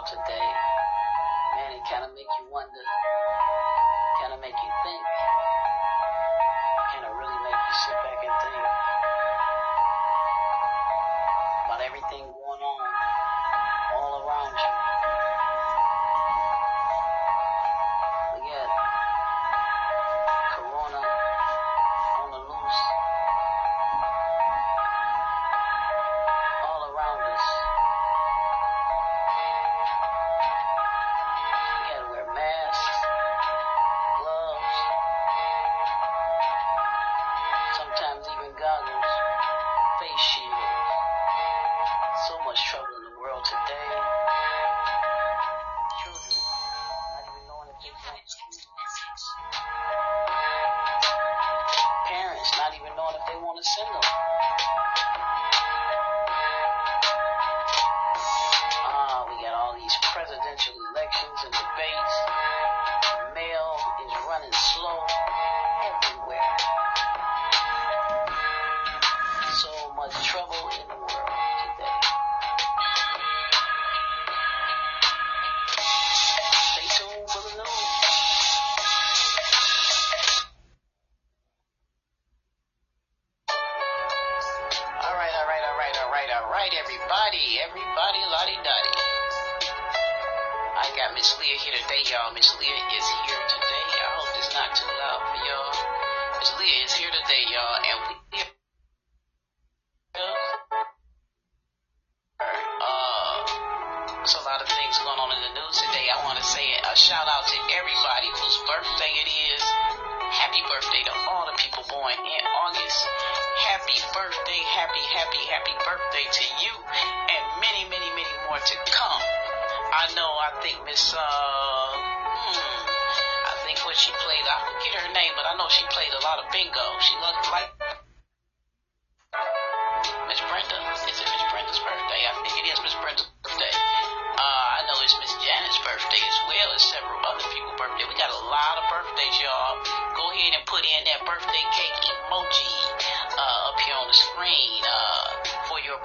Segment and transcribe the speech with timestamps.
[0.00, 0.48] world today,
[1.56, 2.84] man, it kind of make you wonder,
[4.22, 5.04] kind of make you think,
[6.92, 8.64] kind of really make you sit back and think
[11.66, 12.39] about everything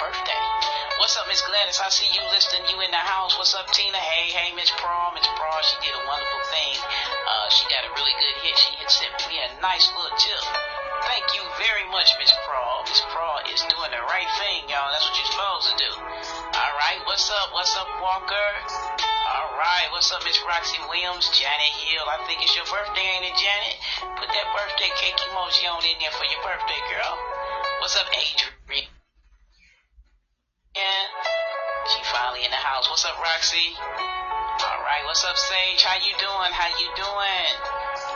[0.05, 0.43] birthday.
[1.01, 1.81] What's up, Miss Gladys?
[1.81, 2.69] I see you listening.
[2.69, 3.33] You in the house.
[3.41, 3.97] What's up, Tina?
[3.97, 5.09] Hey, hey, Miss Praw.
[5.17, 6.77] Miss Praw, she did a wonderful thing.
[7.25, 8.53] Uh, she got a really good hit.
[8.53, 10.43] She hit sent me a nice little tip.
[11.09, 12.85] Thank you very much, Miss Crawl.
[12.85, 14.93] Miss Crawl is doing the right thing, y'all.
[14.93, 15.91] That's what you're supposed to do.
[16.53, 17.49] All right, what's up?
[17.57, 18.49] What's up, Walker?
[19.25, 21.33] All right, what's up, Miss Roxy Williams?
[21.33, 23.75] Janet Hill, I think it's your birthday, ain't it, Janet?
[24.21, 27.13] Put that birthday cake emoji on in there for your birthday, girl.
[27.81, 28.54] What's up, Adrian?
[33.05, 33.69] What's up, Roxy?
[34.65, 35.85] All right, what's up, Sage?
[35.85, 36.49] How you doing?
[36.57, 37.53] How you doing?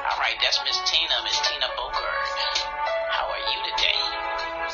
[0.01, 2.25] All right, that's Miss Tina, Miss Tina Bogert.
[3.13, 4.01] How are you today?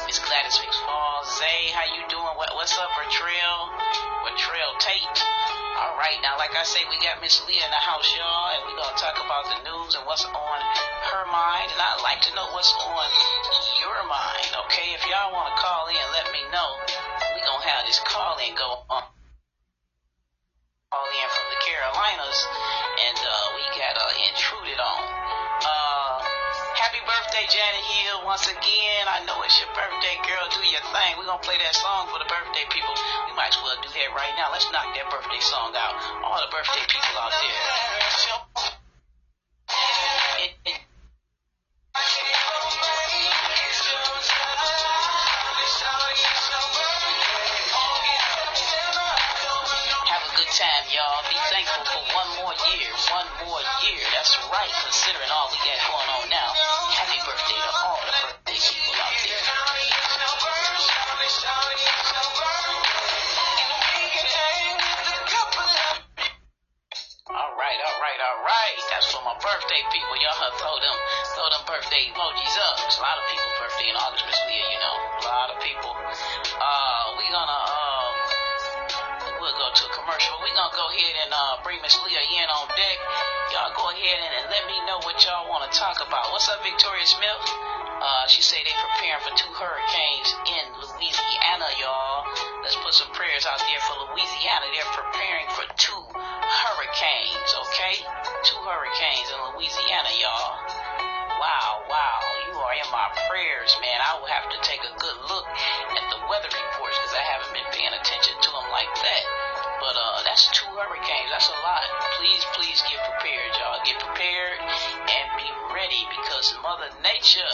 [0.07, 2.31] Miss Gladys McFall, Zay, how you doing?
[2.39, 3.59] What, what's up, Ratrell?
[4.23, 5.19] Ratrell Tate.
[5.83, 8.71] All right, now, like I say, we got Miss Leah in the house, y'all, and
[8.71, 10.59] we're to talk about the news and what's on
[11.11, 11.75] her mind.
[11.75, 13.07] And I'd like to know what's on
[13.83, 14.95] your mind, okay?
[14.95, 16.71] If y'all want to call in, let me know.
[17.35, 19.11] We're to have this call in go on.
[27.45, 28.25] Janet Hill.
[28.25, 30.45] Once again, I know it's your birthday, girl.
[30.49, 31.11] Do your thing.
[31.17, 32.95] We're going to play that song for the birthday people.
[33.29, 34.49] We might as well do that right now.
[34.49, 35.93] Let's knock that birthday song out.
[36.25, 38.64] All the birthday people out there.
[111.45, 111.85] it's a lot.
[112.17, 113.77] Please, please get prepared, y'all.
[113.85, 115.45] Get prepared and be
[115.77, 117.53] ready because Mother Nature,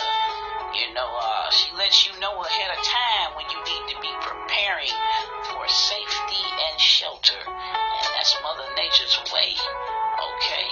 [0.79, 4.07] you know, uh, she lets you know ahead of time when you need to be
[4.23, 4.95] preparing
[5.51, 6.39] for safety
[6.71, 7.43] and shelter.
[7.43, 9.59] And that's Mother Nature's way.
[9.59, 10.67] Okay.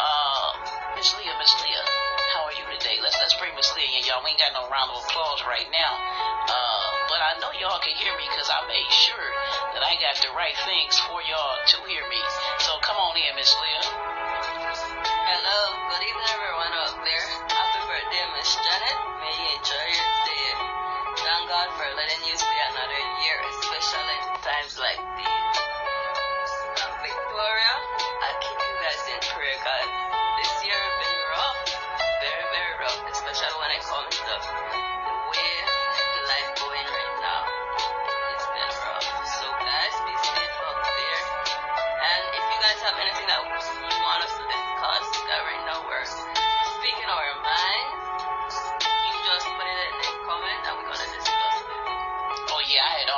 [0.00, 1.84] Uh, Miss Leah, Miss Leah,
[2.32, 2.96] how are you today?
[3.04, 4.24] Let's let's bring Miss Leah in, y'all.
[4.24, 5.92] We ain't got no round of applause right now.
[6.48, 9.28] Uh, but I know y'all can hear me because I made sure
[9.76, 12.16] that I got the right things for y'all to hear me.
[12.64, 13.84] So come on in, Miss Leah.
[15.04, 15.60] Hello,
[15.92, 17.24] good evening everyone out there.
[17.52, 19.15] Happy birthday, Miss Janet.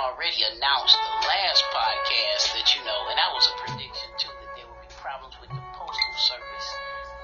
[0.09, 4.51] Already announced the last podcast that you know, and that was a prediction too that
[4.57, 6.69] there would be problems with the postal service.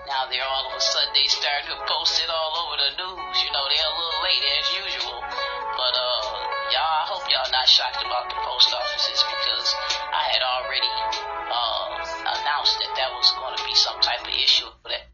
[0.04, 3.36] Now they're all of a sudden they starting to post it all over the news.
[3.40, 5.16] You know, they're a little late as usual,
[5.80, 6.20] but uh,
[6.76, 9.68] y'all, I hope y'all not shocked about the post offices because
[10.12, 10.92] I had already
[11.48, 12.04] uh
[12.36, 15.08] announced that that was going to be some type of issue that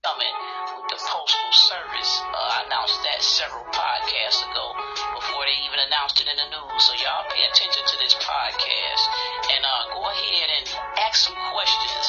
[0.00, 0.34] coming
[0.80, 2.12] with the postal service.
[2.32, 4.72] Uh, I announced that several podcasts ago
[5.52, 6.80] they even announced it in the news.
[6.80, 9.04] So y'all pay attention to this podcast
[9.52, 10.64] and uh, go ahead and
[11.04, 12.04] ask some questions.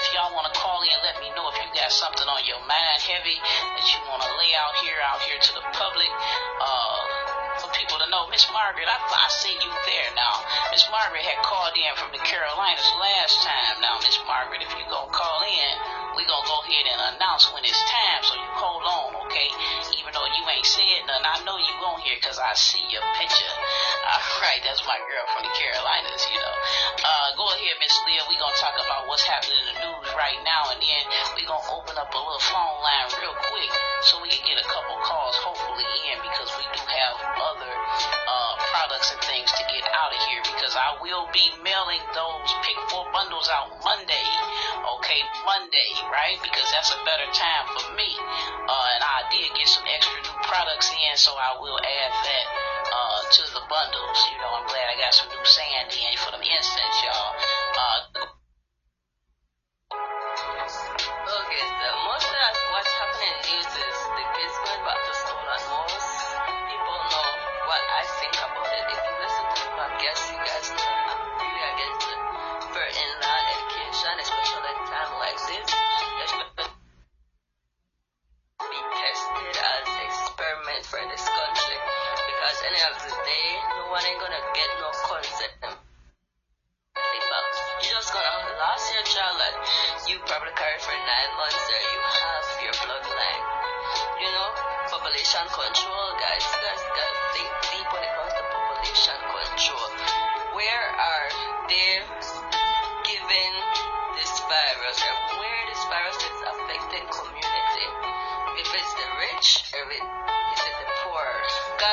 [0.00, 2.60] If y'all want to call in, let me know if you got something on your
[2.64, 6.08] mind heavy that you want to lay out here, out here to the public.
[6.56, 10.44] Uh, for people to know, Miss Margaret, I, I see you there now.
[10.72, 13.80] Miss Margaret had called in from the Carolinas last time.
[13.80, 15.72] Now, Miss Margaret, if you're gonna call in,
[16.16, 18.20] we're gonna go ahead and announce when it's time.
[18.24, 19.05] So you hold on,
[19.36, 19.52] okay?
[20.00, 23.04] Even though you ain't said nothing, I know you on here because I see your
[23.20, 23.52] picture.
[24.08, 26.56] All right, that's my girl from the Carolinas, you know.
[27.04, 28.24] Uh, go ahead, Miss Leah.
[28.24, 31.02] We're gonna talk about what's happening in the news right now, and then
[31.36, 33.72] we're gonna open up a little phone line real quick
[34.08, 36.35] so we can get a couple calls hopefully in because
[40.86, 44.26] I will be mailing those pick four bundles out Monday.
[45.02, 46.38] Okay, Monday, right?
[46.46, 48.06] Because that's a better time for me.
[48.14, 52.46] Uh, and I did get some extra new products in, so I will add that
[52.86, 54.18] uh, to the bundles.
[54.30, 57.55] You know, I'm glad I got some new sand in for them incense, y'all.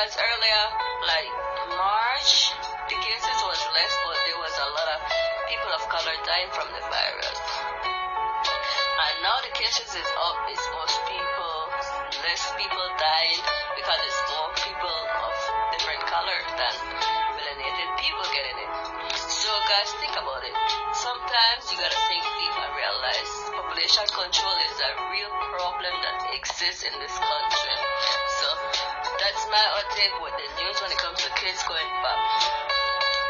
[0.04, 0.64] Earlier,
[1.08, 1.32] like
[1.80, 2.52] March,
[2.92, 5.00] the cases was less, but there was a lot of
[5.48, 7.40] people of color dying from the virus.
[9.00, 10.44] And now the cases is up.
[10.52, 11.56] It's most people,
[12.20, 13.40] less people dying
[13.80, 15.32] because it's more people of
[15.72, 16.74] different color than
[17.40, 18.72] melanated people getting it.
[19.16, 20.52] So guys, think about it.
[21.00, 26.84] Sometimes you gotta think deep and realize population control is a real problem that exists
[26.84, 27.76] in this country.
[28.44, 28.48] So
[29.34, 32.22] that's my take with the news when it comes to kids going back.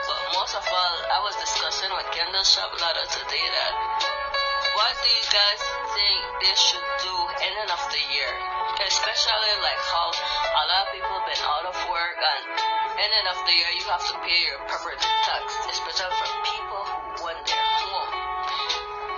[0.05, 3.73] But most of all, I was discussing with Kendall Shabalada today that
[4.77, 5.61] what do you guys
[5.97, 8.33] think they should do ending of the year?
[8.85, 12.43] Especially like how a lot of people have been out of work and
[13.01, 16.85] ending of the year you have to pay your property tax, especially for people
[17.17, 18.13] who their home.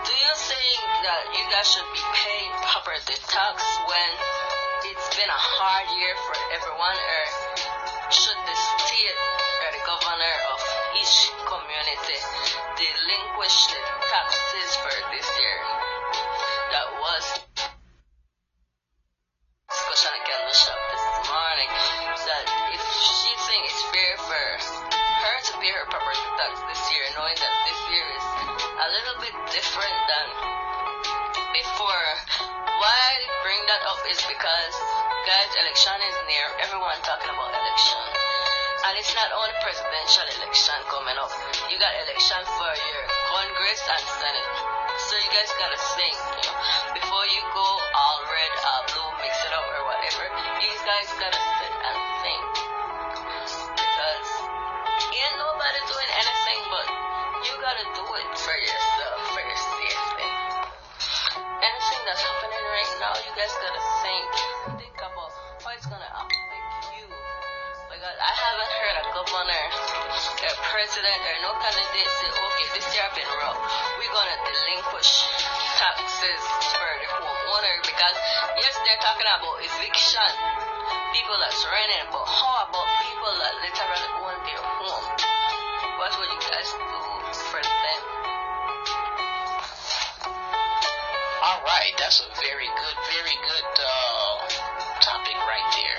[0.06, 3.58] Do you think that you guys should be paying property tax
[3.90, 4.45] when
[5.26, 7.24] been a hard year for everyone or
[8.14, 9.18] should the state
[9.58, 10.58] or the governor of
[11.02, 12.18] each community
[12.78, 15.58] relinquish the taxes for this year?
[16.70, 17.24] That was
[19.66, 24.44] discussion in the shop this morning that if she thinks it's fair for
[24.94, 28.26] her to pay her property tax this year, knowing that this year is
[28.62, 30.26] a little bit different than
[31.50, 32.10] before.
[32.78, 34.55] Why bring that up is because,
[35.46, 36.46] guys, election is near.
[36.66, 38.02] Everyone talking about election.
[38.82, 41.30] And it's not only presidential election coming up.
[41.70, 44.54] You got election for your Congress and Senate.
[45.06, 46.58] So you guys gotta think, you know,
[46.98, 50.24] before you go all red, all blue, mix it up or whatever,
[50.66, 52.46] you guys gotta sit and think.
[53.70, 54.30] Because
[55.14, 56.86] ain't nobody doing anything but
[57.46, 60.30] you gotta do it for yourself, for your safety.
[61.38, 64.75] Anything that's happening right now, you guys gotta think.
[70.70, 73.58] President, or no candidate say, okay, this year been rough.
[73.98, 75.10] We're gonna relinquish
[75.78, 76.42] taxes
[76.74, 78.16] for the homeowner because
[78.58, 80.30] yes, they're talking about eviction.
[81.14, 85.06] People that's renting, but how about people that literally own their home?
[85.98, 87.02] What would you guys do
[87.50, 88.00] for them?
[91.46, 94.34] All right, that's a very good, very good uh,
[94.98, 95.98] topic right there.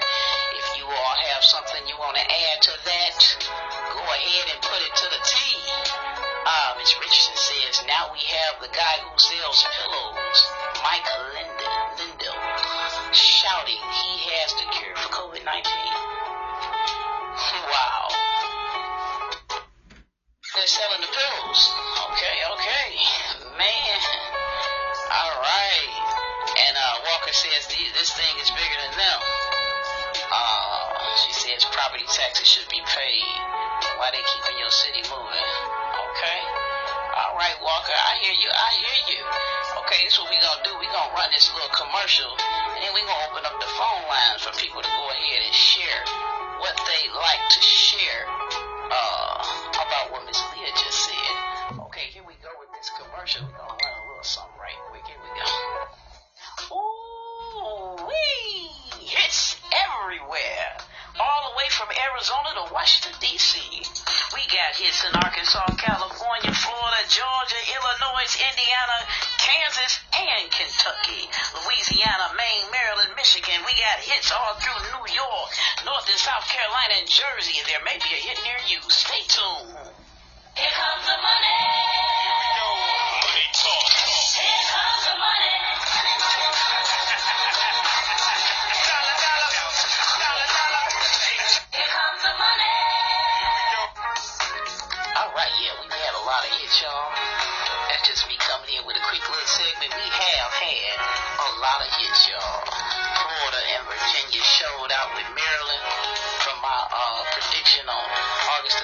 [0.59, 3.76] If you all have something you want to add to that,
[4.17, 5.33] ahead and put it to the T.
[6.47, 6.95] Uh, Ms.
[6.97, 10.39] Richardson says now we have the guy who sells pillows,
[10.81, 11.05] Mike
[12.01, 12.41] Lindell,
[13.13, 15.53] shouting he has the cure for COVID 19.
[17.69, 18.09] Wow.
[20.55, 21.62] They're selling the pillows.
[22.09, 22.89] Okay, okay.
[23.53, 24.00] Man.
[25.13, 25.93] All right.
[26.57, 29.19] And uh, Walker says this thing is bigger than them.
[30.31, 30.97] Uh,
[31.27, 33.66] she says property taxes should be paid.
[33.98, 35.50] Why they keeping your city moving?
[36.13, 36.39] Okay.
[37.18, 37.98] All right, Walker.
[37.98, 38.46] I hear you.
[38.46, 39.22] I hear you.
[39.82, 40.77] Okay, this is what we gonna do.
[40.77, 44.46] We gonna run this little commercial, and then we gonna open up the phone lines
[44.46, 46.01] for people to go ahead and share
[46.62, 48.30] what they like to share
[48.94, 49.34] uh,
[49.82, 51.56] about what Miss Leah just said.
[73.27, 73.60] Michigan.
[73.65, 75.51] We got hits all through New York,
[75.84, 77.60] North and South Carolina, and Jersey.
[77.67, 78.79] There may be a hit near you.
[78.88, 79.75] Stay tuned.
[80.55, 81.17] Here comes the.
[81.19, 82.16] Money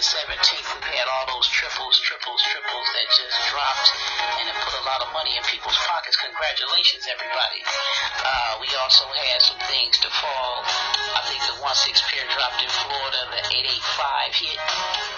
[0.03, 3.87] 17th, we had all those triples, triples, triples that just dropped
[4.43, 6.19] and it put a lot of money in people's pockets.
[6.19, 7.63] Congratulations, everybody.
[8.19, 10.59] Uh, we also had some things to fall.
[11.15, 14.59] I think the 1-6 pair dropped in Florida, the 885 hit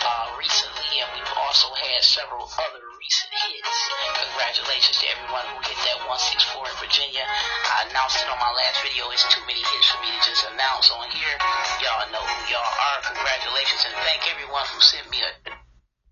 [0.05, 3.77] uh, recently, and we've also had several other recent hits.
[4.17, 7.21] Congratulations to everyone who hit that 164 in Virginia.
[7.21, 9.13] I announced it on my last video.
[9.13, 11.37] It's too many hits for me to just announce on here.
[11.85, 12.99] Y'all know who y'all are.
[13.05, 15.29] Congratulations, and thank everyone who sent me a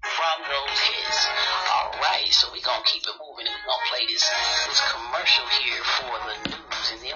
[0.06, 1.20] from those hits.
[1.74, 4.30] All right, so we're gonna keep it moving and we're gonna play this
[4.70, 7.13] this commercial here for the news, and then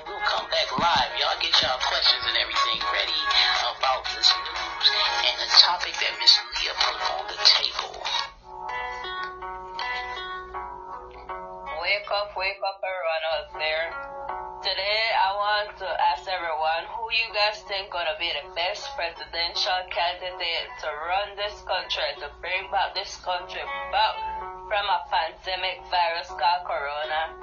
[17.78, 23.22] guys gonna be the best presidential candidate to run this country, to bring back this
[23.22, 23.62] country
[23.94, 24.18] back
[24.66, 27.38] from a pandemic virus called Corona.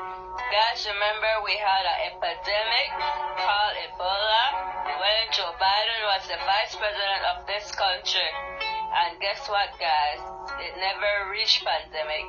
[0.51, 2.91] Guys, remember we had an epidemic
[3.39, 4.43] called Ebola
[4.99, 8.31] when Joe Biden was the vice president of this country.
[8.91, 10.19] And guess what, guys?
[10.67, 12.27] It never reached pandemic.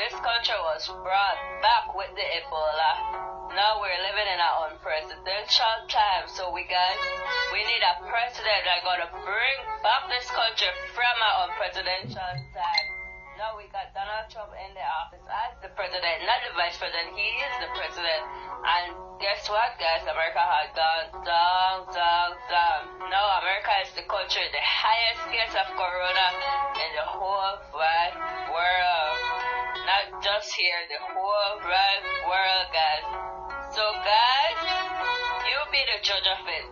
[0.00, 3.25] This country was brought back with the Ebola.
[3.56, 7.00] Now we're living in our unpresidential time, so we guys,
[7.56, 12.86] we need a president that's gonna bring back this country from our unpresidential time.
[13.40, 17.16] Now we got Donald Trump in the office as the president, not the vice president.
[17.16, 18.28] He is the president.
[18.60, 18.92] And
[19.24, 20.04] guess what, guys?
[20.04, 23.08] America has gone down, down, down.
[23.08, 26.28] Now America is the country the highest case of corona
[26.76, 28.16] in the whole wide
[28.52, 29.16] world.
[29.88, 33.06] Not just here, the whole wide world, guys,
[35.96, 36.66] be judge of it.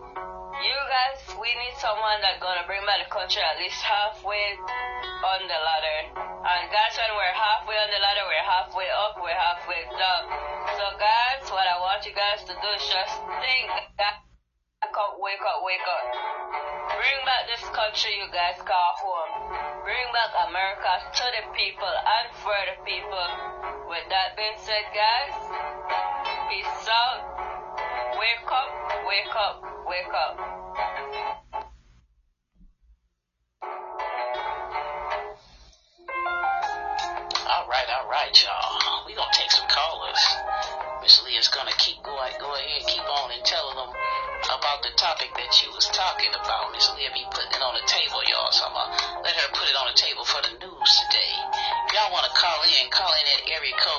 [0.60, 5.40] You guys, we need someone that's gonna bring back the country at least halfway on
[5.48, 5.98] the ladder.
[6.44, 10.22] And guys, when we're halfway on the ladder, we're halfway up, we're halfway down.
[10.76, 13.72] So guys, what I want you guys to do is just think.
[14.84, 16.04] Wake up, wake up, wake up.
[17.00, 19.56] Bring back this country you guys call home.
[19.82, 23.26] Bring back America to the people and for the people.
[23.88, 25.34] With that being said, guys,
[26.52, 27.33] peace out.
[27.74, 28.70] Wake up,
[29.02, 29.56] wake up,
[29.90, 30.34] wake up.
[37.50, 39.06] All right, all right, y'all.
[39.06, 40.22] We gonna take some callers.
[41.02, 43.90] Miss Leah's gonna keep going, go ahead, keep on and telling them
[44.54, 46.70] about the topic that she was talking about.
[46.72, 48.54] Miss Leah be putting it on the table, y'all.
[48.54, 51.34] So I'm gonna let her put it on the table for the news today.
[51.90, 53.94] If y'all wanna call in, call in at area code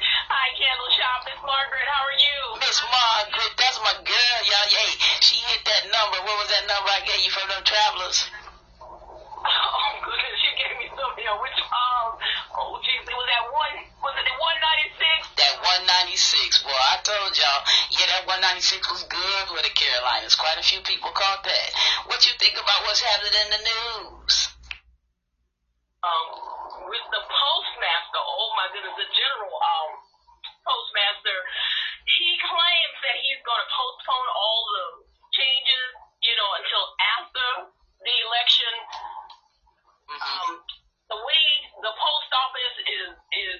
[0.00, 1.20] Hi, Candle Shop.
[1.28, 1.84] It's Margaret.
[1.84, 2.38] How are you?
[2.64, 4.72] Miss Margaret, that's my girl, y'all.
[4.72, 6.16] Hey, she hit that number.
[6.24, 8.24] What was that number I gave you from them travelers?
[8.80, 10.40] Oh, goodness.
[10.48, 12.16] You gave me some, you which, um,
[12.56, 15.36] oh, geez, it was that one, was it the 196?
[15.36, 16.64] That 196.
[16.64, 20.36] Boy, I told y'all, yeah, that 196 was good for the Carolinas.
[20.36, 21.68] Quite a few people caught that.
[22.08, 24.34] What you think about what's happening in the news?
[26.00, 26.28] Um,
[26.88, 29.90] with the postmaster, oh my goodness, the general, um,
[30.64, 31.38] postmaster,
[32.08, 34.84] he claims that he's going to postpone all the
[35.36, 35.88] changes,
[36.24, 36.84] you know, until
[37.20, 37.48] after
[38.00, 38.72] the election.
[40.08, 40.52] hmm um,
[41.10, 41.44] the way
[41.82, 43.58] the post office is is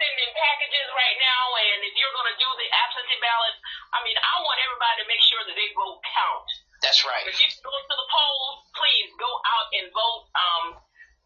[0.00, 3.54] sending packages right now, and if you're going to do the absentee ballot,
[3.92, 6.48] I mean, I want everybody to make sure that they vote count.
[6.80, 7.28] That's right.
[7.28, 10.24] If you go to the polls, please go out and vote.
[10.32, 10.64] Um,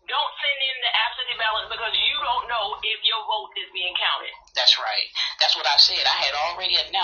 [0.05, 3.95] don't send in the absentee ballots because you don't know if your vote is being
[3.97, 4.35] counted.
[4.53, 5.09] That's right.
[5.41, 6.05] That's what I said.
[6.05, 7.04] I had already announced,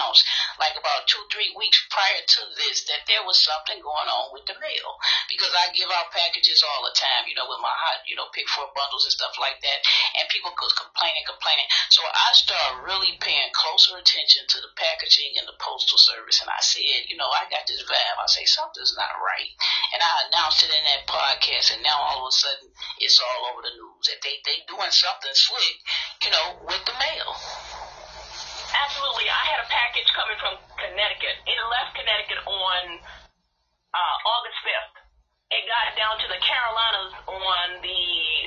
[0.60, 4.44] like about two, three weeks prior to this, that there was something going on with
[4.44, 4.90] the mail.
[5.32, 8.28] Because I give out packages all the time, you know, with my hot, you know,
[8.36, 9.80] pick four bundles and stuff like that.
[10.20, 11.64] And people was complaining, complaining.
[11.88, 16.44] So I started really paying closer attention to the packaging and the postal service.
[16.44, 18.18] And I said, you know, I got this vibe.
[18.20, 19.50] I say something's not right.
[19.96, 21.72] And I announced it in that podcast.
[21.72, 22.68] And now all of a sudden,
[23.00, 25.76] it's all over the news that they they doing something slick,
[26.20, 27.79] you know, with the mail.
[28.70, 29.26] Absolutely.
[29.28, 31.36] I had a package coming from Connecticut.
[31.46, 32.82] It left Connecticut on
[33.94, 34.94] uh, August 5th.
[35.50, 38.00] It got down to the Carolinas on the,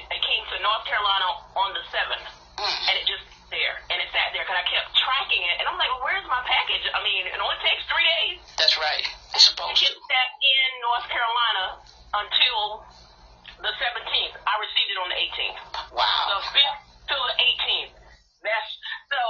[0.08, 1.28] it came to North Carolina
[1.60, 2.28] on the 7th.
[2.64, 2.80] Mm.
[2.88, 3.76] And it just there.
[3.92, 5.62] And it sat there because I kept tracking it.
[5.62, 6.82] And I'm like, well, where's my package?
[6.90, 8.40] I mean, it only takes three days.
[8.58, 9.06] That's right.
[9.36, 9.86] It's It supposed to.
[9.86, 11.66] It sat in North Carolina
[12.18, 12.60] until
[13.62, 14.36] the 17th.
[14.42, 15.60] I received it on the 18th.
[15.94, 16.40] Wow.
[16.40, 16.82] The 5th
[17.12, 17.94] to the 18th.
[18.42, 18.72] That's
[19.12, 19.22] so.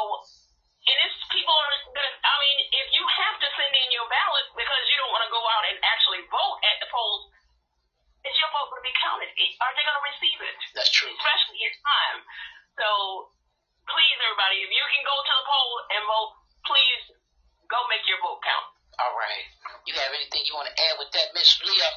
[0.84, 2.14] And it's people are gonna.
[2.28, 5.32] I mean, if you have to send in your ballot because you don't want to
[5.32, 7.32] go out and actually vote at the polls,
[8.28, 9.32] is your vote going to be counted?
[9.64, 10.56] Are they going to receive it?
[10.76, 11.12] That's true.
[11.12, 12.20] Especially in time.
[12.80, 12.88] So
[13.88, 16.32] please, everybody, if you can go to the poll and vote,
[16.68, 17.02] please
[17.68, 18.68] go make your vote count.
[19.00, 19.48] All right.
[19.88, 21.94] You have anything you want to add with that, Miss Leah?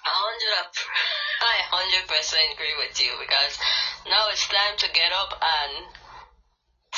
[0.00, 0.68] Hundred.
[1.40, 3.56] I hundred percent agree with you because
[4.04, 5.88] now it's time to get up and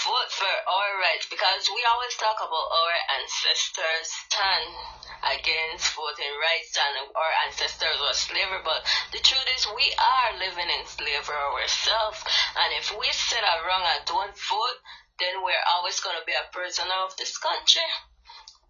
[0.03, 4.67] vote for our rights because we always talk about our ancestors stand
[5.23, 8.83] against voting rights and our ancestors were slavery, but
[9.15, 12.19] the truth is we are living in slavery ourselves.
[12.59, 14.79] And if we sit around and don't vote,
[15.23, 17.87] then we're always going to be a prisoner of this country.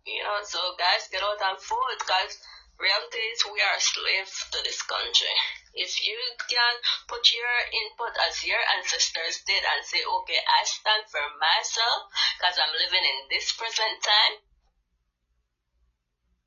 [0.05, 2.37] You know, so guys, get out and vote because
[2.83, 5.37] reality is we are slaves to this country.
[5.73, 6.19] If you
[6.51, 6.75] can
[7.07, 12.59] put your input as your ancestors did and say, okay, I stand for myself because
[12.59, 14.43] I'm living in this present time,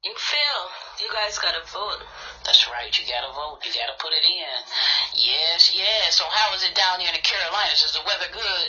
[0.05, 0.61] you fail.
[1.01, 2.05] You guys gotta vote.
[2.45, 2.93] That's right.
[2.93, 3.65] You gotta vote.
[3.65, 4.59] You gotta put it in.
[5.17, 6.21] Yes, yes.
[6.21, 7.81] So how is it down here in the Carolinas?
[7.81, 8.67] Is the weather good?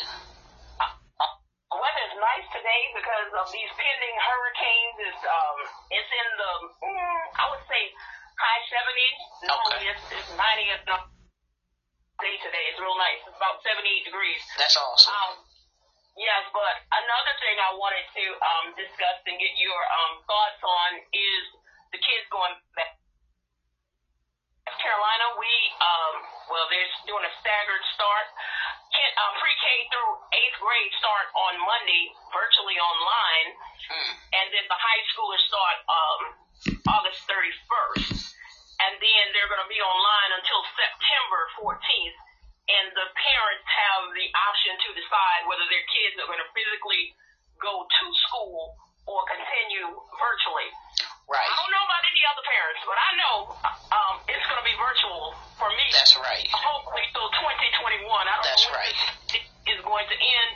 [0.81, 4.97] The weather is nice today because of these pending hurricanes.
[5.07, 5.57] It's um,
[5.95, 6.53] it's in the
[6.83, 7.95] mm, I would say
[8.35, 9.19] high 70s.
[9.47, 9.95] Normally Okay.
[9.95, 10.99] it's, it's 90 at the
[12.27, 12.65] day today.
[12.75, 13.23] It's real nice.
[13.23, 14.43] It's about 78 degrees.
[14.59, 15.15] That's awesome.
[15.15, 15.33] Um,
[16.19, 20.91] yes, but another thing I wanted to um, discuss and get your um, thoughts on
[21.15, 21.45] is
[21.95, 22.99] the kids going back.
[24.67, 26.15] North Carolina, we um,
[26.51, 28.27] well, they're doing a staggered start.
[28.95, 33.49] Kid, uh, pre-K through eighth grade start on Monday, virtually online,
[33.87, 34.13] Hmm.
[34.35, 36.21] and then the high schoolers start um,
[36.91, 38.35] August 31st,
[38.83, 42.19] and then they're going to be online until September 14th.
[42.67, 47.15] And the parents have the option to decide whether their kids are going to physically
[47.63, 48.75] go to school
[49.07, 49.87] or continue
[50.19, 50.67] virtually.
[51.35, 53.37] I don't know about any other parents, but I know
[53.91, 55.87] um, it's going to be virtual for me.
[55.91, 56.47] That's right.
[56.55, 58.07] Hopefully till 2021.
[58.07, 58.95] I don't That's know when right.
[59.35, 59.43] this
[59.75, 60.51] is going to end,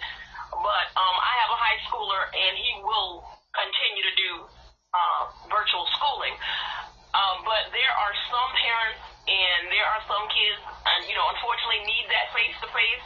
[0.54, 4.33] but um, I have a high schooler and he will continue to do
[4.94, 6.38] uh, virtual schooling.
[7.11, 11.83] Um, but there are some parents and there are some kids, and you know, unfortunately,
[11.83, 13.04] need that face to face.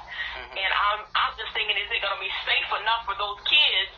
[0.52, 3.92] And I'm I'm just thinking, is it going to be safe enough for those kids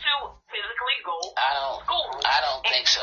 [0.00, 0.12] to
[0.54, 1.82] physically go I don't.
[1.82, 2.10] school?
[2.22, 3.02] I don't think so.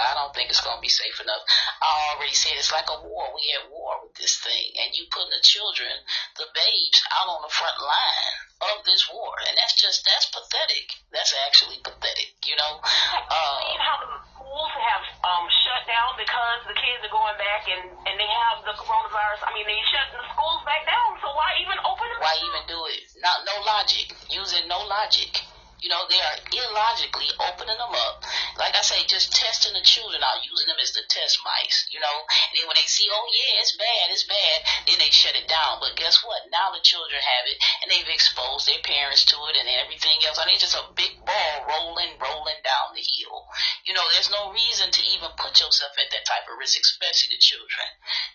[0.00, 1.44] I don't think it's going to be safe enough.
[1.84, 3.36] I already said it's like a war.
[3.36, 5.92] We at war with this thing, and you putting the children,
[6.40, 8.32] the babes, out on the front line
[8.72, 10.88] of this war, and that's just that's pathetic.
[11.12, 12.32] That's actually pathetic.
[12.48, 12.80] You know.
[12.80, 17.92] Seen how the schools have um, shut down because the kids are going back and,
[18.08, 19.44] and they have the coronavirus.
[19.44, 22.20] I mean, they shut the schools back down, so why even open them?
[22.24, 23.04] Why even do it?
[23.20, 24.16] Not no logic.
[24.32, 25.45] Using no logic.
[25.84, 28.16] You know, they are illogically opening them up.
[28.56, 32.00] Like I say, just testing the children out, using them as the test mice, you
[32.00, 32.16] know.
[32.26, 34.58] And then when they see, oh yeah, it's bad, it's bad,
[34.88, 35.78] then they shut it down.
[35.78, 36.48] But guess what?
[36.48, 40.40] Now the children have it and they've exposed their parents to it and everything else.
[40.40, 43.44] I mean, it's just a big ball rolling, rolling down the hill.
[43.84, 47.36] You know, there's no reason to even put yourself at that type of risk, especially
[47.36, 47.86] the children.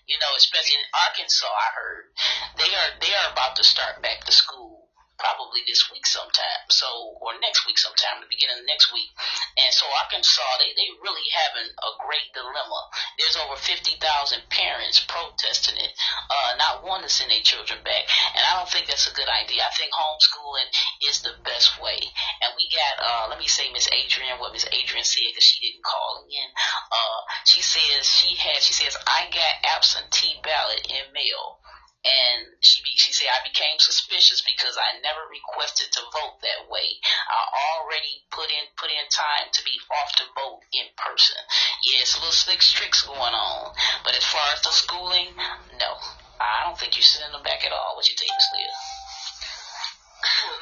[0.06, 2.04] You know, especially in Arkansas, I heard
[2.62, 4.71] they are they are about to start back to school
[5.22, 6.66] probably this week sometime.
[6.74, 6.90] So
[7.22, 9.14] or next week sometime, the beginning of next week.
[9.62, 12.82] And so Arkansas, they they really having a great dilemma.
[13.22, 15.94] There's over fifty thousand parents protesting it,
[16.34, 18.10] uh, not wanting to send their children back.
[18.34, 19.62] And I don't think that's a good idea.
[19.62, 20.70] I think homeschooling
[21.06, 22.02] is the best way.
[22.42, 25.62] And we got uh, let me say Miss Adrian, what Miss Adrian said because she
[25.62, 26.50] didn't call in.
[26.90, 31.61] Uh, she says she had she says I got absentee ballot in mail
[32.02, 36.66] and she be, she said I became suspicious because I never requested to vote that
[36.66, 36.98] way.
[37.30, 37.42] I
[37.78, 41.38] already put in put in time to be off to vote in person.
[41.86, 45.30] Yeah, it's a little slick tricks going on, but as far as the schooling,
[45.78, 45.92] no,
[46.42, 47.94] I don't think you send them back at all.
[47.94, 48.78] What you think, Miss Leah?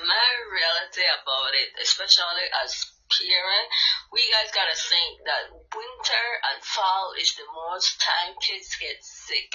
[0.04, 3.68] My reality about it, especially as parent,
[4.14, 9.50] we guys gotta think that winter and fall is the most time kids get sick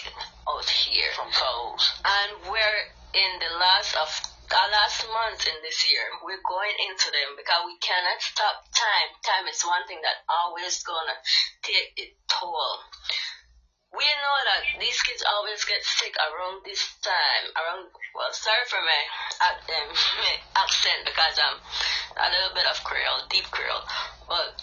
[0.47, 1.11] out here.
[1.15, 1.87] From colds.
[2.05, 2.81] And we're
[3.15, 4.11] in the last of
[4.53, 6.05] our last month in this year.
[6.23, 9.11] We're going into them because we cannot stop time.
[9.25, 11.19] Time is one thing that always gonna
[11.63, 12.79] take its toll.
[13.95, 17.47] We know that these kids always get sick around this time.
[17.55, 19.01] Around well, sorry for my
[19.47, 19.91] um,
[20.63, 21.59] accent because I'm
[22.19, 23.87] a little bit of Creole, deep Creole,
[24.27, 24.59] but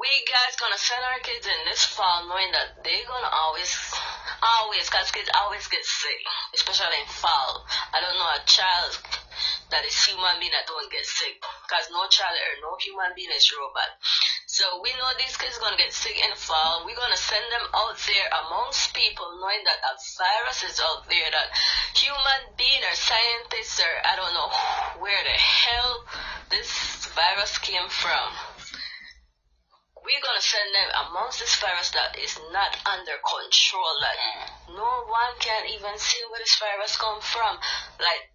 [0.00, 3.68] we guys gonna send our kids in this fall knowing that they're gonna always,
[4.40, 6.20] always, cause kids always get sick,
[6.56, 7.68] especially in fall.
[7.92, 8.96] I don't know a child
[9.68, 11.36] that is human being that don't get sick,
[11.68, 13.92] cause no child or no human being is robot.
[14.48, 16.80] So we know these kids gonna get sick in fall.
[16.88, 21.28] We're gonna send them out there amongst people knowing that a virus is out there
[21.28, 21.52] that
[21.92, 24.48] human being or scientists or I don't know
[25.04, 25.92] where the hell
[26.48, 26.72] this
[27.12, 28.59] virus came from
[30.10, 33.94] we're gonna send them amongst this virus that is not under control.
[34.02, 34.74] Like mm.
[34.74, 37.54] no one can even see where this virus come from.
[38.02, 38.26] Like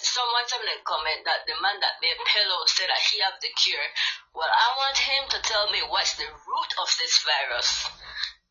[0.00, 3.36] someone tell me in comment that the man that made Pillow said that he have
[3.44, 3.88] the cure.
[4.32, 7.68] Well, I want him to tell me what's the root of this virus.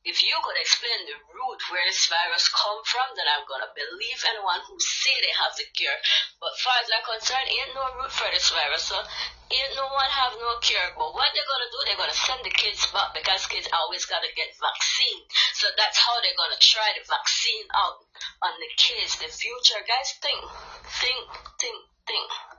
[0.08, 4.24] If you could explain the root where this virus come from, then I'm gonna believe
[4.24, 6.00] anyone who say they have the cure.
[6.40, 8.96] But far as I'm concerned, ain't no root for this virus, so
[9.52, 10.96] ain't no one have no cure.
[10.96, 14.32] But what they're gonna do, they're gonna send the kids back because kids always gotta
[14.32, 15.28] get vaccine.
[15.60, 18.00] So that's how they're gonna try the vaccine out
[18.48, 19.84] on the kids, the future.
[19.84, 20.40] Guys, think,
[21.04, 21.28] think,
[21.60, 22.57] think, think.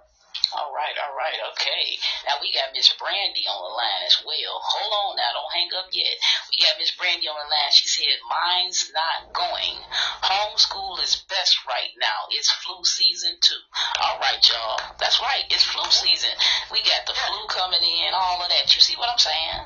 [0.56, 1.84] All right, all right, okay.
[2.24, 4.56] Now we got Miss Brandy on the line as well.
[4.64, 6.16] Hold on now, don't hang up yet.
[6.48, 7.72] We got Miss Brandy on the line.
[7.76, 9.76] She said, Mine's not going.
[10.24, 12.32] Homeschool is best right now.
[12.32, 13.60] It's flu season too.
[14.00, 14.80] All right, y'all.
[14.96, 16.32] That's right, it's flu season.
[16.72, 18.72] We got the flu coming in, all of that.
[18.72, 19.60] You see what I'm saying?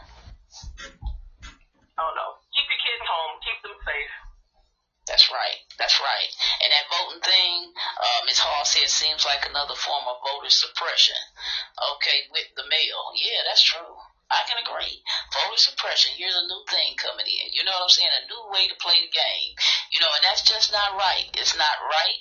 [2.03, 2.27] Oh no.
[2.51, 3.33] Keep your kids home.
[3.47, 4.13] Keep them safe.
[5.07, 5.59] That's right.
[5.79, 6.31] That's right.
[6.63, 8.39] And that voting thing, uh, Ms.
[8.39, 11.19] Hall said, seems like another form of voter suppression.
[11.99, 13.11] Okay, with the mail.
[13.19, 13.99] Yeah, that's true.
[14.31, 15.03] I can agree.
[15.35, 16.15] Voter suppression.
[16.17, 17.53] Here's a new thing coming in.
[17.53, 18.15] You know what I'm saying?
[18.15, 19.53] A new way to play the game.
[19.91, 21.29] You know, and that's just not right.
[21.35, 22.21] It's not right.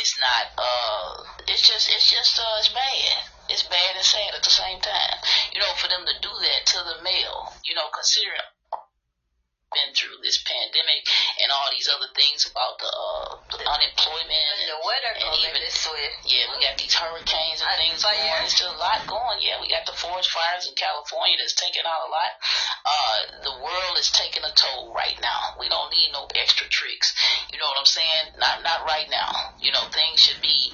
[0.00, 0.54] It's not.
[0.56, 1.90] Uh, it's just.
[1.90, 2.38] It's just.
[2.38, 3.26] Uh, it's bad.
[3.50, 5.18] It's bad and sad at the same time.
[5.52, 7.52] You know, for them to do that to the mail.
[7.66, 8.40] You know, considering
[9.70, 11.06] been through this pandemic
[11.38, 15.62] and all these other things about the, uh, the unemployment And the weather and even-
[15.62, 16.10] this way.
[16.26, 18.18] yeah, we got these hurricanes and And things fire.
[18.18, 18.30] going.
[18.42, 19.38] There's still a lot going.
[19.40, 22.32] Yeah, we got the forest fires in California that's taking out a lot.
[22.84, 25.54] Uh, the world is taking a toll right now.
[25.58, 27.14] We don't need no extra tricks.
[27.52, 28.34] You know what I'm saying?
[28.38, 29.54] Not not right now.
[29.60, 30.72] You know, things should be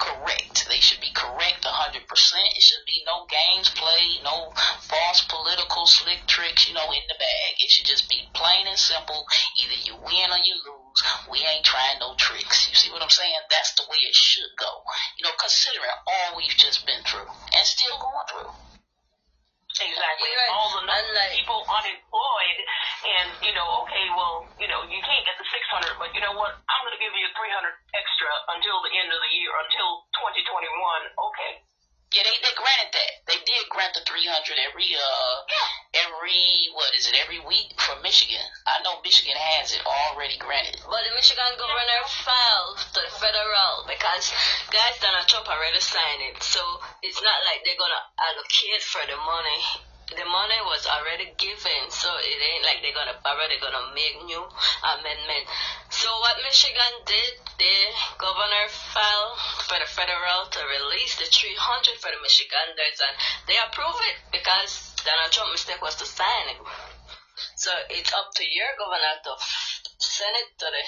[0.00, 0.64] correct.
[0.68, 2.56] They should be correct 100%.
[2.56, 4.52] It should be no games played, no
[4.88, 7.52] false political slick tricks, you know, in the bag.
[7.60, 9.26] It should just be plain and simple.
[9.58, 10.98] Either you win or you lose.
[11.30, 12.68] We ain't trying no tricks.
[12.68, 13.34] You see what I'm saying?
[13.50, 14.82] That's the way it should go.
[15.18, 18.52] You know, considering all we've just been through and still going through.
[19.80, 20.28] Exactly.
[20.28, 20.50] Right.
[20.52, 22.58] All the And, like- people unemployed,
[23.06, 26.36] and you know, okay, well, you know, you can't get the 600, but you know
[26.36, 26.52] what?
[26.68, 30.68] I'm going to give you 300 extra until the end of the year, until 2021.
[31.16, 31.52] Okay.
[32.10, 33.12] Yeah, they, they granted that.
[33.30, 35.36] They did grant the 300 every, uh,
[35.94, 38.42] every, what is it, every week for Michigan.
[38.66, 40.82] I know Michigan has it already granted.
[40.82, 44.34] But the Michigan governor filed to the federal because
[44.74, 46.42] guys Donald Trump already signed it.
[46.42, 46.58] So
[47.06, 49.89] it's not like they're gonna allocate for the money.
[50.10, 54.18] The money was already given, so it ain't like they're gonna borrow, they're gonna make
[54.26, 55.44] new amendment.
[55.90, 57.76] So what Michigan did, the
[58.18, 59.38] governor filed
[59.70, 63.14] for the federal to release the 300 for the Michiganders and
[63.46, 66.60] they approved it because Donald Trump's mistake was to sign it.
[67.54, 69.32] So it's up to your governor to
[70.02, 70.84] send it to the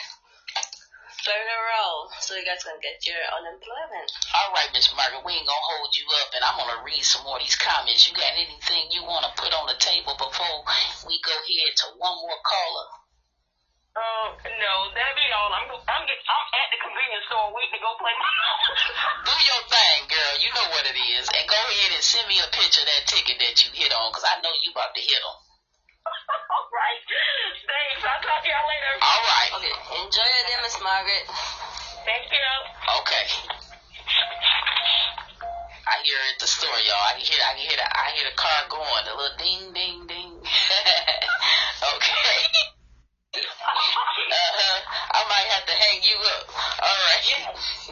[1.22, 4.08] federal so you guys can get your unemployment.
[4.34, 7.22] All right, Miss Margaret, we ain't gonna hold you up, and I'm gonna read some
[7.22, 8.10] more of these comments.
[8.10, 10.66] You got anything you wanna put on the table before
[11.06, 12.88] we go ahead to one more caller?
[13.92, 15.52] Um, no, that'll be all.
[15.52, 18.32] I'm I'm get, I'm at the convenience store waiting to go play my.
[19.28, 20.32] Do your thing, girl.
[20.40, 23.04] You know what it is, and go ahead and send me a picture of that
[23.04, 25.36] ticket that you hit on, cause I know you about to hit them.
[26.72, 27.04] All right.
[27.68, 28.00] Thanks.
[28.00, 28.96] I'll talk to y'all later.
[29.04, 29.52] All right.
[29.60, 29.76] Okay,
[30.08, 31.28] enjoy your day, Miss Margaret.
[32.08, 32.48] Thank you.
[32.96, 33.24] Okay.
[35.84, 37.12] I hear at the store, y'all.
[37.12, 39.76] I can hear, I can hear, the, I hear the car going, a little ding,
[39.76, 40.32] ding, ding.
[41.92, 42.40] okay.
[43.36, 44.78] uh-huh.
[45.12, 46.44] I might have to hang you up.
[46.56, 47.20] All right.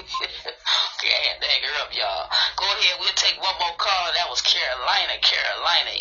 [0.96, 2.32] okay, I had to hang her up, y'all.
[2.56, 2.96] Go ahead.
[2.96, 4.08] We'll take one more call.
[4.16, 5.20] That was Carolina.
[5.20, 6.00] Carolina.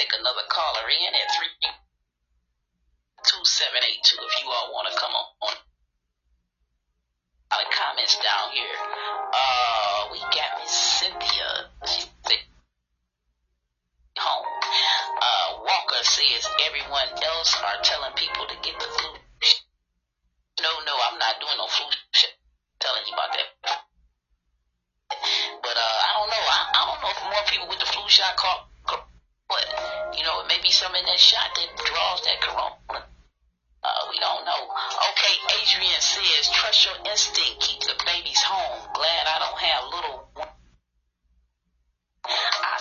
[0.00, 4.96] Take another caller in at three two seven eight two if you all want to
[4.96, 5.28] come on.
[7.52, 8.80] A lot of comments down here.
[9.28, 11.68] Uh, we got Miss Cynthia.
[11.84, 12.40] She said
[14.16, 14.48] home.
[15.20, 19.20] Uh, Walker says everyone else are telling people to get the flu.
[20.64, 21.84] No, no, I'm not doing no flu
[22.16, 22.32] shit.
[22.80, 23.48] Telling you about that.
[25.60, 26.44] But uh, I don't know.
[26.48, 28.69] I, I don't know if more people with the flu shot caught.
[30.16, 33.06] You know, it may be some in that shot that draws that corona.
[33.82, 34.68] Uh, we don't know.
[35.10, 37.60] Okay, Adrian says, trust your instinct.
[37.60, 38.88] Keep the babies home.
[38.92, 40.28] Glad I don't have little.
[42.24, 42.80] I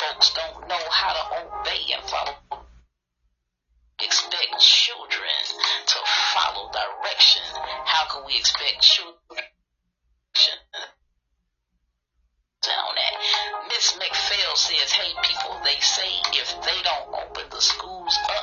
[0.00, 2.64] folks don't know how to obey and follow.
[4.00, 5.40] Expect children
[5.86, 5.98] to
[6.34, 7.42] follow direction.
[7.84, 9.19] How can we expect children?
[17.60, 18.39] Schools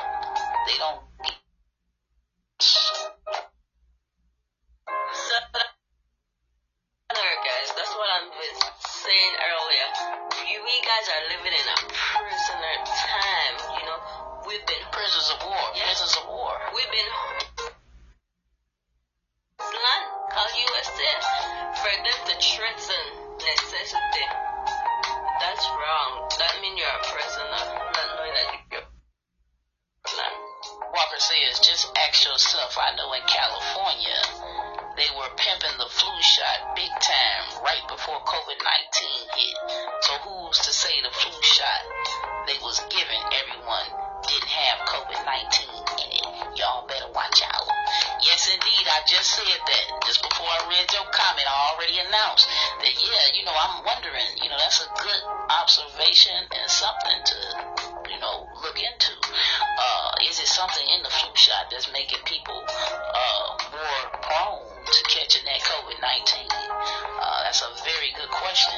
[60.58, 66.02] something in the flu shot that's making people uh, more prone to catching that COVID
[66.02, 66.50] 19?
[66.50, 68.74] Uh, that's a very good question.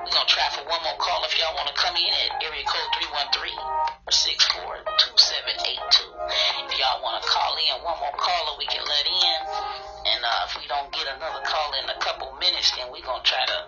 [0.00, 2.40] We're going to try for one more call if y'all want to come in at
[2.40, 2.88] area code
[3.44, 3.44] 313
[4.08, 4.88] or 64
[5.20, 6.64] 2782.
[6.64, 9.38] If y'all want to call in, one more caller we can let in.
[10.08, 13.20] And uh, if we don't get another call in a couple minutes, then we're going
[13.20, 13.58] to try to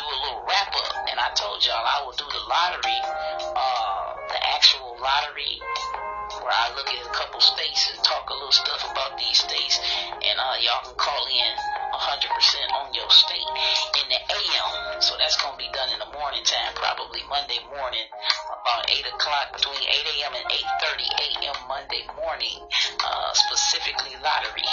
[0.00, 1.04] do a little wrap up.
[1.12, 3.00] And I told y'all I will do the lottery,
[3.52, 5.60] uh, the actual lottery
[6.50, 9.78] where I look at a couple states and talk a little stuff about these states,
[10.18, 11.52] and uh, y'all can call in
[11.94, 12.26] 100%
[12.74, 13.46] on your state
[14.02, 14.98] in the AM.
[14.98, 18.02] So that's going to be done in the morning time, probably Monday morning,
[18.60, 20.32] about 8 o'clock, between 8 a.m.
[20.36, 20.46] and
[20.84, 21.56] 8.30 a.m.
[21.64, 22.60] Monday morning,
[23.00, 24.68] uh, specifically lottery.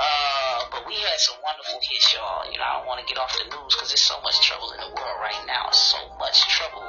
[0.00, 2.42] Uh, but we had some wonderful hits, y'all.
[2.50, 4.74] You know, I don't want to get off the news because there's so much trouble
[4.74, 5.70] in the world right now.
[5.70, 6.82] So much trouble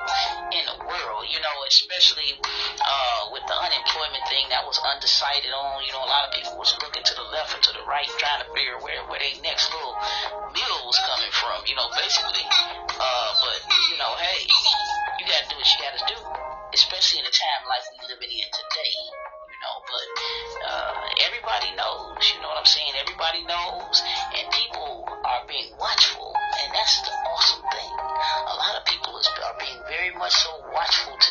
[0.49, 5.85] in the world, you know, especially uh, with the unemployment thing that was undecided on.
[5.85, 8.07] You know, a lot of people was looking to the left and to the right,
[8.17, 9.93] trying to figure where where their next little
[10.55, 11.61] meal was coming from.
[11.69, 12.45] You know, basically.
[12.97, 13.59] Uh, but
[13.93, 14.39] you know, hey,
[15.21, 16.19] you gotta do what you gotta do,
[16.73, 18.93] especially in a time like we living in today.
[19.53, 20.07] You know, but
[20.65, 20.97] uh,
[21.29, 22.17] everybody knows.
[22.33, 22.89] You know what I'm saying?
[22.97, 24.01] Everybody knows,
[24.33, 27.93] and people are being watchful, and that's the awesome thing.
[28.49, 31.30] A lot of people is, are being very much so watchful today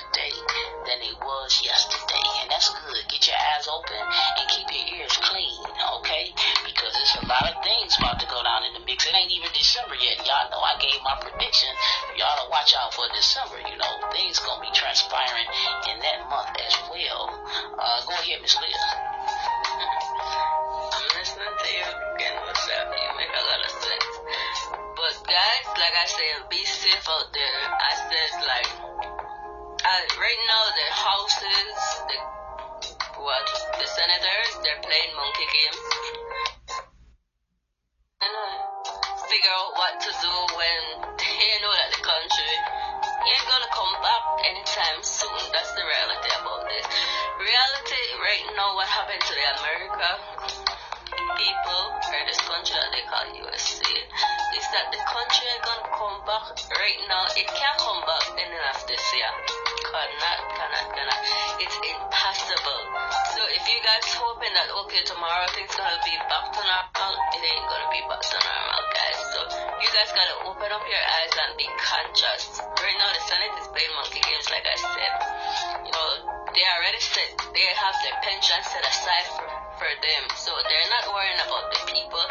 [12.61, 13.57] watch out for December.
[13.70, 15.49] You know, things gonna be transpiring
[15.92, 17.40] in that month as well.
[17.79, 19.10] Uh, go ahead, Miss Leah.
[56.90, 57.24] Right now.
[57.38, 59.31] It can't come back ending of this year.
[59.90, 61.20] Cannot, cannot, cannot.
[61.62, 62.83] It's impossible.
[63.35, 67.42] So if you guys hoping that okay tomorrow things gonna be back to normal, it
[67.46, 69.18] ain't gonna be back to normal, guys.
[69.35, 69.38] So
[69.79, 72.59] you guys gotta open up your eyes and be conscious.
[72.59, 75.14] Right now the Senate is playing monkey games, like I said.
[75.87, 76.09] You know,
[76.55, 79.46] they already said they have their pension set aside for,
[79.79, 82.24] for them, so they're not worrying about the people.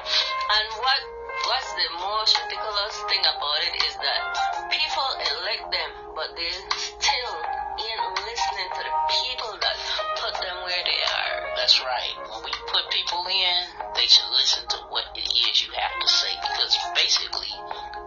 [0.52, 1.19] And what
[1.50, 4.22] what's the most ridiculous thing about it is that
[4.70, 7.36] people elect them, but they still
[7.74, 9.76] ain't listening to the people that
[10.22, 11.34] put them where they are.
[11.58, 12.14] That's right.
[12.30, 13.58] When we put people in,
[13.98, 17.54] they should listen to what it is you have to say because basically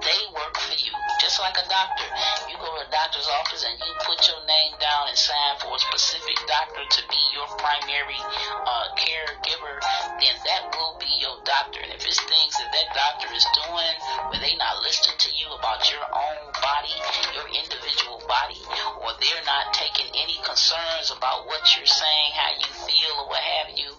[0.06, 0.41] they for
[0.76, 0.92] you.
[1.20, 2.04] Just like a doctor.
[2.50, 5.72] You go to a doctor's office and you put your name down and sign for
[5.72, 8.20] a specific doctor to be your primary
[8.66, 9.76] uh, caregiver,
[10.20, 11.80] then that will be your doctor.
[11.80, 13.96] And if it's things that that doctor is doing
[14.28, 16.96] where they not listening to you about your own body,
[17.32, 18.60] your individual body,
[19.02, 23.42] or they're not taking any concerns about what you're saying, how you feel, or what
[23.42, 23.90] have you,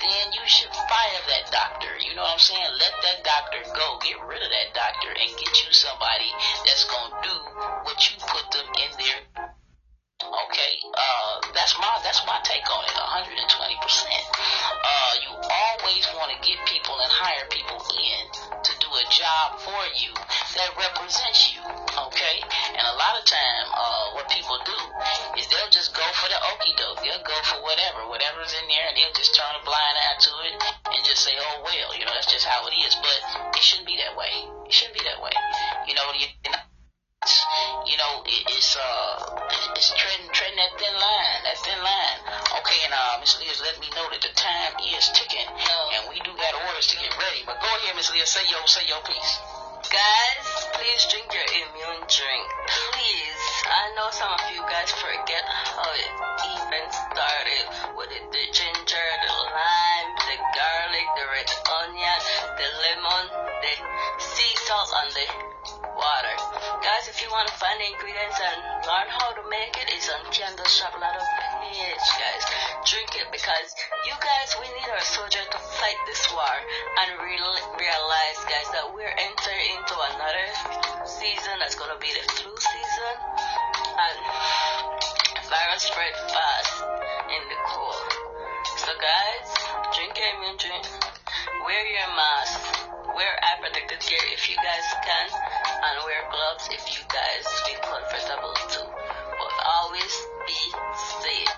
[0.00, 1.92] then you should fire that doctor.
[2.00, 2.70] You know what I'm saying?
[2.78, 3.98] Let that doctor go.
[4.02, 6.30] Get rid of that doctor and get you somebody
[6.64, 7.36] that's going to do
[7.84, 9.22] what you put them in there.
[10.18, 12.96] Okay, uh, that's my that's my take on it.
[12.98, 14.24] 120 percent.
[14.34, 18.22] Uh, you always want to get people and hire people in
[18.62, 20.12] to a job for you
[20.56, 21.60] that represents you.
[21.98, 22.36] Okay,
[22.74, 24.78] and a lot of time, uh, what people do
[25.36, 27.02] is they'll just go for the okey doke.
[27.04, 30.32] They'll go for whatever, whatever's in there, and they'll just turn a blind eye to
[30.48, 30.54] it
[30.94, 32.94] and just say, "Oh well," you know, that's just how it is.
[33.02, 33.18] But
[33.56, 34.32] it shouldn't be that way.
[34.66, 35.34] It shouldn't be that way.
[35.86, 36.37] You know, not
[37.88, 42.18] You know, it, it's uh, it's treading treading that thin line, that thin line.
[42.60, 46.20] Okay, and uh, Miss Leah's letting me know that the time is ticking, and we
[46.20, 47.40] do got orders to get ready.
[47.48, 49.32] But go ahead, Miss Leah, say yo, say yo, please.
[49.88, 52.44] Guys, please drink your immune drink.
[52.68, 53.40] Please.
[53.72, 56.12] I know some of you guys forget how it
[56.44, 57.64] even started
[57.96, 61.48] with it, the ginger, the lime, the garlic, the red
[61.88, 62.20] onion,
[62.52, 63.24] the lemon,
[63.64, 63.74] the
[64.20, 65.26] sea salt, and the
[66.08, 66.36] water.
[66.80, 70.08] Guys, if you want to find the ingredients and learn how to make it, it's
[70.08, 71.26] on Candle Shop Lot of
[71.60, 72.44] page, guys.
[72.88, 73.68] Drink it because
[74.08, 76.54] you guys, we need our soldier to fight this war
[77.04, 80.46] and real, realize, guys, that we're entering into another
[81.04, 83.14] season that's going to be the flu season
[84.00, 84.16] and
[85.44, 86.72] virus spread fast
[87.36, 88.08] in the cold.
[88.80, 89.48] So, guys,
[89.92, 90.84] drink your immune drink,
[91.68, 96.86] wear your mask, wear eye protective gear if you guys can, and wear gloves if
[96.94, 98.86] you guys feel comfortable too.
[98.86, 100.14] But always
[100.46, 100.60] be
[101.26, 101.54] safe.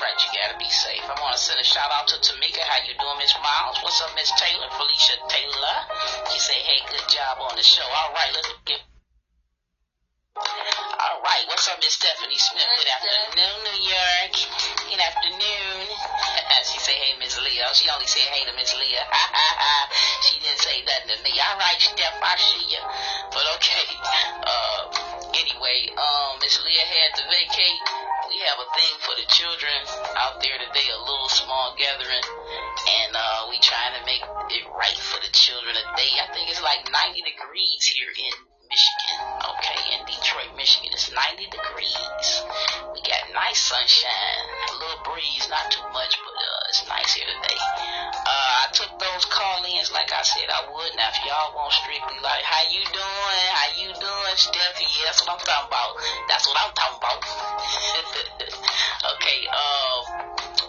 [0.00, 1.04] Right, you gotta be safe.
[1.04, 2.64] I want to send a shout out to Tamika.
[2.64, 3.76] How you doing, Miss Miles?
[3.84, 4.68] What's up, Miss Taylor?
[4.80, 5.76] Felicia Taylor.
[6.32, 7.84] She say, hey, good job on the show.
[7.84, 8.80] All right, let's get.
[11.66, 12.62] Up, Miss Stephanie Smith?
[12.78, 14.34] Good afternoon, New York.
[14.86, 15.82] Good afternoon.
[16.70, 17.74] she say, hey, Miss Leah.
[17.74, 19.02] She only said, hey to Miss Leah.
[20.30, 21.34] she didn't say nothing to me.
[21.42, 22.78] All right, Steph, I see you.
[23.34, 23.86] But okay.
[24.46, 24.78] Uh,
[25.34, 27.80] anyway, um, Miss Leah had to vacate.
[28.30, 29.74] We have a thing for the children
[30.22, 32.26] out there today, a little small gathering,
[33.02, 34.22] and uh, we trying to make
[34.54, 36.14] it right for the children today.
[36.22, 38.55] I think it's like 90 degrees here in
[40.66, 42.26] Michigan, it's 90 degrees.
[42.90, 47.22] We got nice sunshine, a little breeze, not too much, but uh, it's nice here
[47.22, 47.60] today.
[48.26, 50.90] Uh, I took those call-ins like I said I would.
[50.98, 53.46] Now, if y'all want strictly like, how you doing?
[53.54, 54.90] How you doing, Steffi?
[54.90, 56.02] Yeah, that's what I'm talking about.
[56.26, 57.18] That's what I'm talking about.
[59.22, 59.96] okay, uh,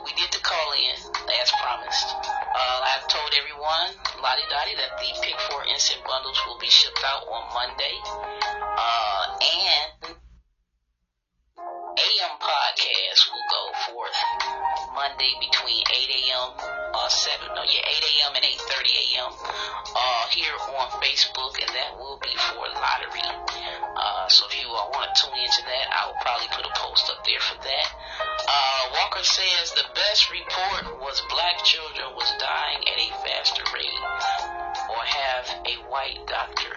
[0.06, 0.94] we did the call-in
[1.42, 2.14] as promised.
[2.54, 7.02] Uh, I told everyone, Lottie Dottie, that the Pick 4 instant bundles will be shipped
[7.02, 7.98] out on Monday.
[29.18, 33.98] Walker says the best report was black children was dying at a faster rate
[34.94, 36.70] or have a white doctor.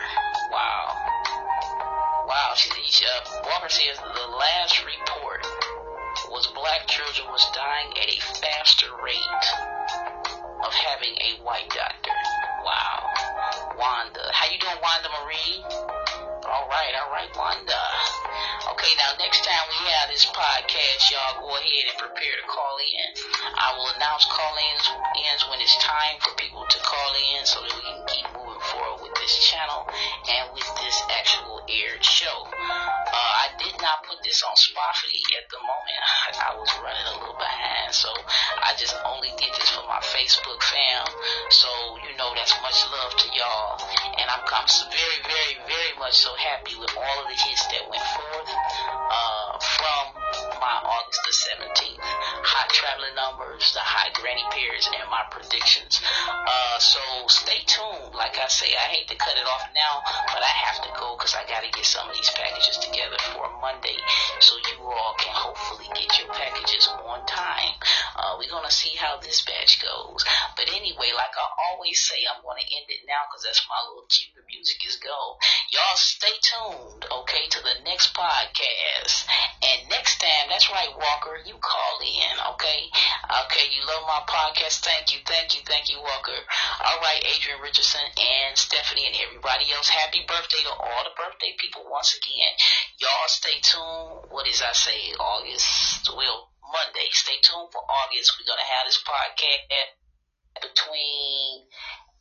[0.50, 0.96] Wow.
[2.26, 2.52] Wow.
[2.56, 2.70] She,
[3.04, 3.98] uh, Walker says
[34.30, 35.98] this on Spotify at the moment.
[36.06, 38.14] I, I was running a little behind, so
[38.62, 41.02] I just only did this for my Facebook fam.
[41.50, 41.66] So
[42.06, 43.82] you know that's much love to y'all,
[44.22, 47.82] and I'm I'm very very very much so happy with all of the hits that
[47.90, 50.04] went forth uh, from
[50.62, 51.98] my August the 17th.
[51.98, 55.98] High traveling numbers, the high granny pairs, and my predictions.
[56.30, 57.89] Uh, so stay tuned.
[58.14, 61.16] Like I say, I hate to cut it off now, but I have to go
[61.16, 63.96] because I got to get some of these packages together for Monday
[64.40, 67.74] so you all can hopefully get your packages on time.
[68.16, 70.24] Uh, we're going to see how this batch goes.
[70.56, 73.78] But anyway, like I always say, I'm going to end it now because that's my
[73.88, 74.06] little.
[74.10, 75.38] The music is go.
[75.70, 79.22] Y'all stay tuned, okay, to the next podcast.
[79.62, 82.90] And next time, that's right, Walker, you call in, okay?
[83.46, 84.82] Okay, you love my podcast.
[84.82, 86.34] Thank you, thank you, thank you, Walker.
[86.82, 89.88] All right, Adrian Richardson and Stephanie and everybody else.
[89.90, 92.52] Happy birthday to all the birthday people once again.
[93.00, 94.30] Y'all stay tuned.
[94.30, 95.12] What is I say?
[95.18, 97.10] August, well, Monday.
[97.10, 98.38] Stay tuned for August.
[98.38, 99.98] We're going to have this podcast
[100.62, 101.66] between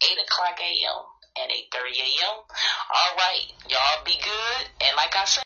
[0.02, 1.00] 8 o'clock a.m.
[1.38, 2.36] and 8.30 a.m.
[2.90, 3.46] All right.
[3.70, 4.62] Y'all be good.
[4.82, 5.38] And like I said,